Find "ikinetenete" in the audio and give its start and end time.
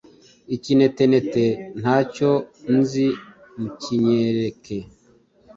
0.55-1.43